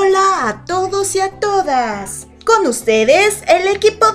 [0.00, 2.28] Hola a todos y a todas.
[2.46, 4.06] Con ustedes el equipo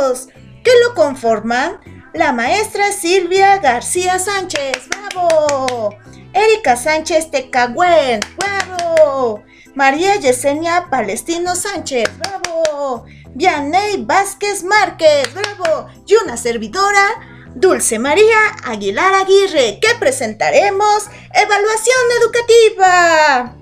[0.00, 0.28] 2,
[0.64, 1.78] que lo conforman
[2.14, 5.94] la maestra Silvia García Sánchez, bravo.
[6.32, 9.42] Erika Sánchez Tecagüen, bravo.
[9.74, 13.04] María Yesenia Palestino Sánchez, bravo.
[13.34, 15.88] Vianey Vázquez Márquez, bravo.
[16.06, 21.04] Y una servidora, Dulce María Aguilar Aguirre, que presentaremos
[21.34, 23.56] Evaluación Educativa.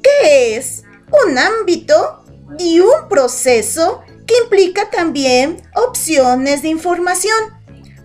[0.00, 0.84] ¿Qué es?
[1.26, 2.24] Un ámbito
[2.58, 7.34] y un proceso que implica también opciones de información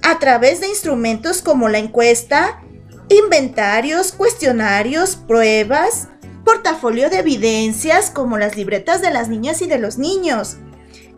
[0.02, 2.62] a través de instrumentos como la encuesta,
[3.10, 6.08] inventarios, cuestionarios, pruebas,
[6.44, 10.58] portafolio de evidencias como las libretas de las niñas y de los niños.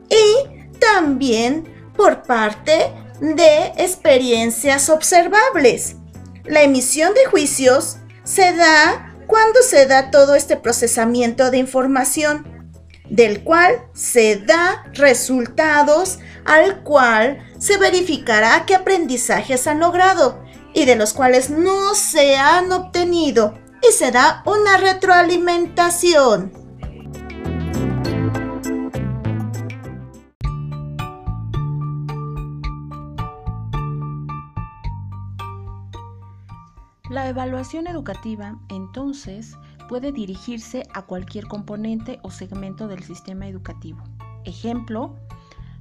[0.09, 5.95] Y también por parte de experiencias observables.
[6.43, 12.69] La emisión de juicios se da cuando se da todo este procesamiento de información,
[13.09, 20.97] del cual se da resultados al cual se verificará qué aprendizajes han logrado y de
[20.97, 26.60] los cuales no se han obtenido y se da una retroalimentación.
[37.11, 39.57] La evaluación educativa, entonces,
[39.89, 44.01] puede dirigirse a cualquier componente o segmento del sistema educativo.
[44.45, 45.17] Ejemplo,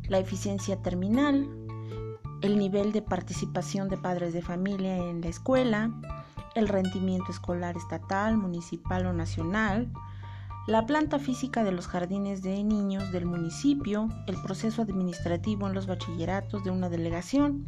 [0.08, 1.48] la eficiencia terminal,
[2.42, 5.92] el nivel de participación de padres de familia en la escuela,
[6.56, 9.88] el rendimiento escolar estatal, municipal o nacional,
[10.66, 15.86] la planta física de los jardines de niños del municipio, el proceso administrativo en los
[15.86, 17.66] bachilleratos de una delegación,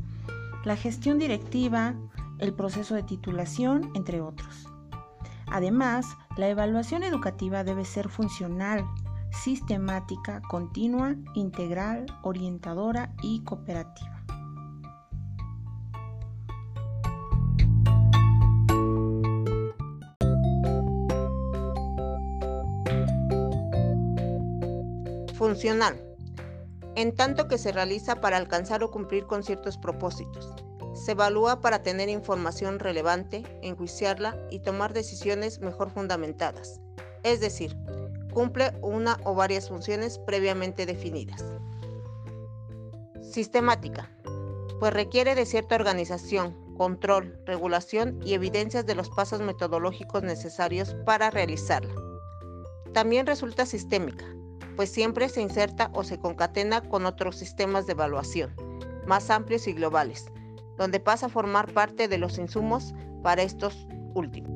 [0.65, 1.95] la gestión directiva,
[2.43, 4.69] el proceso de titulación, entre otros.
[5.47, 8.85] Además, la evaluación educativa debe ser funcional,
[9.31, 14.25] sistemática, continua, integral, orientadora y cooperativa.
[25.35, 26.01] Funcional.
[26.97, 30.62] En tanto que se realiza para alcanzar o cumplir con ciertos propósitos
[30.95, 36.81] se evalúa para tener información relevante, enjuiciarla y tomar decisiones mejor fundamentadas,
[37.23, 37.77] es decir,
[38.33, 41.45] cumple una o varias funciones previamente definidas.
[43.21, 44.11] Sistemática,
[44.81, 51.31] pues requiere de cierta organización, control, regulación y evidencias de los pasos metodológicos necesarios para
[51.31, 51.95] realizarla.
[52.93, 54.27] También resulta sistémica,
[54.77, 58.55] pues siempre se inserta o se concatena con otros sistemas de evaluación,
[59.07, 60.27] más amplios y globales,
[60.83, 64.51] donde pasa a formar parte de los insumos para estos últimos.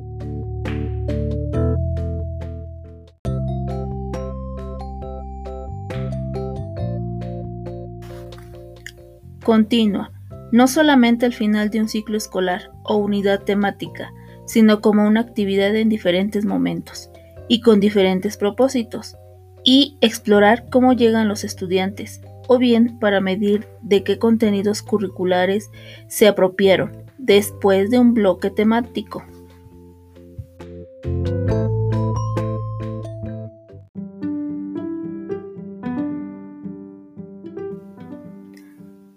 [9.45, 10.11] Continua,
[10.51, 14.11] no solamente al final de un ciclo escolar o unidad temática,
[14.47, 17.09] sino como una actividad en diferentes momentos
[17.47, 19.17] y con diferentes propósitos,
[19.63, 25.71] y explorar cómo llegan los estudiantes, o bien para medir de qué contenidos curriculares
[26.09, 29.25] se apropiaron después de un bloque temático.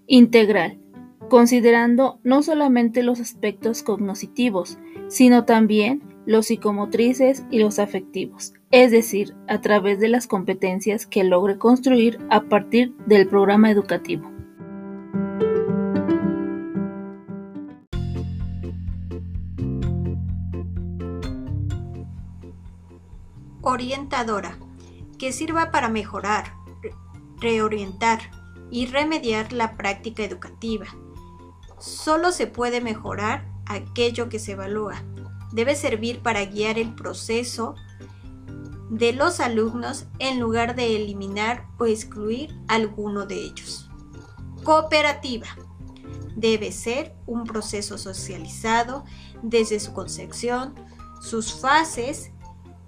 [0.07, 0.79] Integral,
[1.29, 9.35] considerando no solamente los aspectos cognitivos, sino también los psicomotrices y los afectivos, es decir,
[9.47, 14.29] a través de las competencias que logre construir a partir del programa educativo.
[23.63, 24.55] Orientadora,
[25.17, 26.53] que sirva para mejorar,
[27.39, 28.19] reorientar
[28.69, 30.85] y remediar la práctica educativa.
[31.79, 35.01] Solo se puede mejorar aquello que se evalúa.
[35.51, 37.75] Debe servir para guiar el proceso
[38.89, 43.89] de los alumnos en lugar de eliminar o excluir alguno de ellos.
[44.63, 45.47] Cooperativa.
[46.35, 49.03] Debe ser un proceso socializado
[49.43, 50.73] desde su concepción,
[51.21, 52.31] sus fases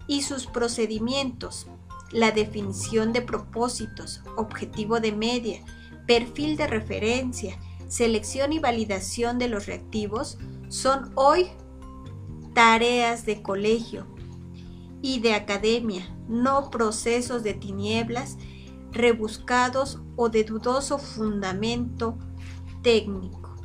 [0.08, 1.68] y sus procedimientos,
[2.12, 5.62] la definición de propósitos, objetivo de media,
[6.08, 7.58] perfil de referencia,
[7.88, 10.38] selección y validación de los reactivos
[10.70, 11.52] son hoy
[12.54, 14.06] tareas de colegio
[15.02, 18.38] y de academia, no procesos de tinieblas
[18.92, 22.18] rebuscados o de dudoso fundamento
[22.82, 23.56] técnico.